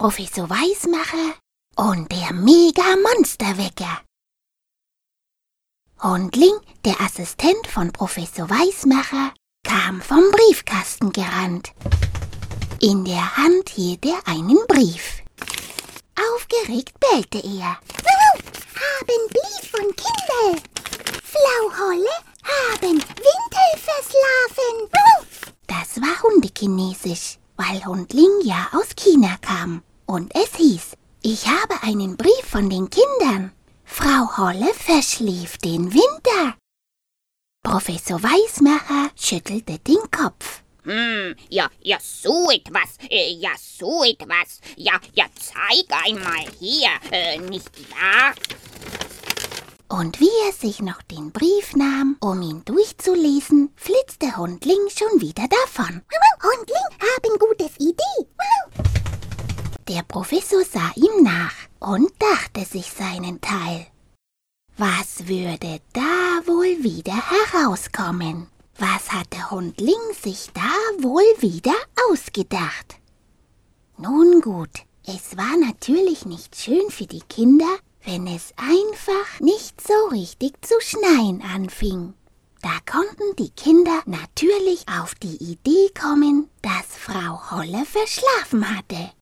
[0.00, 1.34] Professor Weismacher
[1.76, 4.00] und der Mega-Monsterwecker.
[6.02, 11.72] Hundling, der Assistent von Professor Weismacher, kam vom Briefkasten gerannt.
[12.80, 15.22] In der Hand hielt er einen Brief.
[16.34, 17.76] Aufgeregt bellte er.
[18.80, 20.64] Haben Brief von Kindern.
[21.22, 24.88] Frau Holle haben Winter verslafen.
[25.66, 29.82] Das war Hundekinesisch, weil Hundling ja aus China kam.
[30.10, 33.52] Und es hieß, ich habe einen Brief von den Kindern.
[33.84, 36.56] Frau Holle verschlief den Winter.
[37.62, 40.64] Professor Weismacher schüttelte den Kopf.
[40.82, 44.60] Hm, ja, ja, so etwas, äh, ja, so etwas.
[44.74, 48.34] Ja, ja, zeig einmal hier, äh, nicht wahr?
[49.96, 55.46] Und wie er sich noch den Brief nahm, um ihn durchzulesen, flitzte Hundling schon wieder
[55.46, 56.02] davon.
[56.42, 58.26] Hundling haben gutes Idee.
[59.90, 63.88] Der Professor sah ihm nach und dachte sich seinen Teil.
[64.82, 68.46] Was würde da wohl wieder herauskommen?
[68.78, 71.74] Was hatte Hundling sich da wohl wieder
[72.08, 72.96] ausgedacht?
[73.98, 74.70] Nun gut,
[75.04, 77.68] es war natürlich nicht schön für die Kinder,
[78.06, 82.14] wenn es einfach nicht so richtig zu schneien anfing.
[82.62, 89.12] Da konnten die Kinder natürlich auf die Idee kommen, dass Frau Holle verschlafen hatte.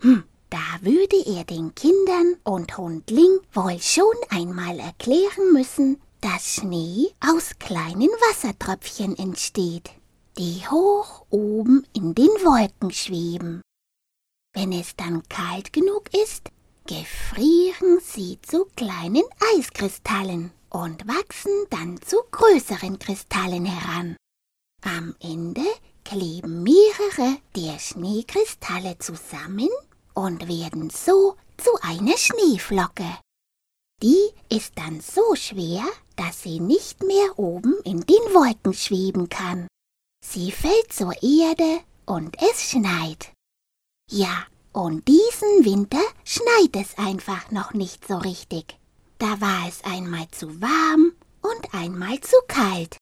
[0.00, 7.08] Hm, da würde er den Kindern und Hundling wohl schon einmal erklären müssen, dass Schnee
[7.18, 9.90] aus kleinen Wassertröpfchen entsteht,
[10.38, 13.62] die hoch oben in den Wolken schweben.
[14.52, 16.50] Wenn es dann kalt genug ist,
[16.86, 19.24] gefrieren sie zu kleinen
[19.56, 24.16] Eiskristallen und wachsen dann zu größeren Kristallen heran.
[24.84, 25.64] Am Ende
[26.04, 29.70] kleben mehrere der Schneekristalle zusammen
[30.14, 33.18] und werden so zu einer Schneeflocke.
[34.02, 35.84] Die ist dann so schwer,
[36.16, 39.68] dass sie nicht mehr oben in den Wolken schweben kann.
[40.24, 43.32] Sie fällt zur Erde und es schneit.
[44.10, 48.78] Ja, und diesen Winter schneit es einfach noch nicht so richtig.
[49.18, 52.96] Da war es einmal zu warm und einmal zu kalt.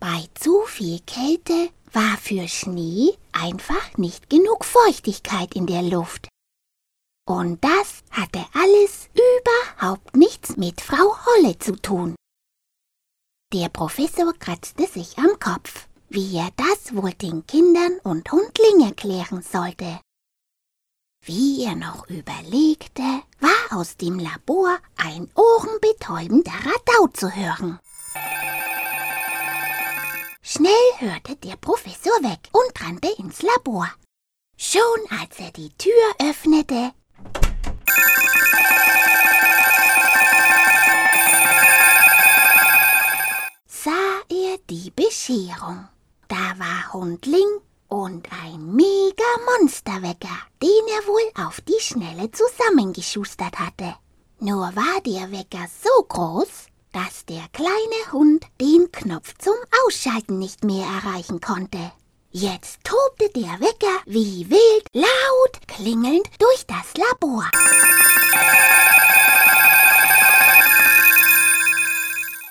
[0.00, 6.28] Bei zu viel Kälte war für Schnee einfach nicht genug Feuchtigkeit in der Luft.
[7.28, 12.14] Und das hatte alles überhaupt nichts mit Frau Holle zu tun.
[13.52, 19.42] Der Professor kratzte sich am Kopf, wie er das wohl den Kindern und Hundling erklären
[19.42, 20.00] sollte.
[21.24, 23.02] Wie er noch überlegte,
[23.40, 27.80] war aus dem Labor ein ohrenbetäubender Radau zu hören.
[30.48, 33.90] Schnell hörte der Professor weg und rannte ins Labor.
[34.56, 34.80] Schon
[35.10, 35.90] als er die Tür
[36.20, 36.92] öffnete,
[43.66, 45.88] sah er die Bescherung.
[46.28, 47.58] Da war Hundling
[47.88, 53.96] und ein Mega-Monsterwecker, den er wohl auf die Schnelle zusammengeschustert hatte.
[54.38, 59.52] Nur war der Wecker so groß, dass der kleine Hund den Knopf zum
[59.84, 61.92] Ausschalten nicht mehr erreichen konnte.
[62.30, 67.50] Jetzt tobte der Wecker wie wild, laut klingelnd durch das Labor.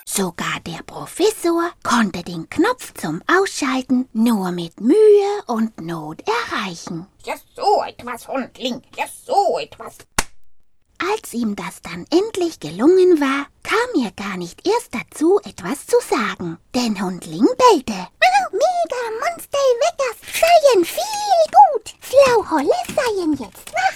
[0.05, 7.07] Sogar der Professor konnte den Knopf zum Ausschalten nur mit Mühe und Not erreichen.
[7.23, 9.97] Ja, so etwas, Hundling, ja, so etwas.
[10.99, 15.97] Als ihm das dann endlich gelungen war, kam er gar nicht erst dazu, etwas zu
[16.07, 18.07] sagen, denn Hundling bellte.
[18.51, 21.95] Mega Monster Weckers seien viel gut.
[21.99, 23.95] Frau Holle seien jetzt wach.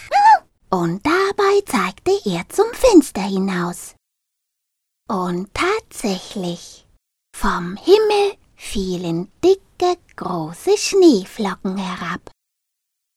[0.72, 3.96] Und dabei zeigte er zum Fenster hinaus.
[5.08, 6.86] Und tatsächlich,
[7.36, 12.32] vom Himmel fielen dicke, große Schneeflocken herab.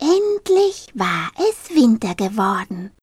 [0.01, 2.91] Endlich war es Winter geworden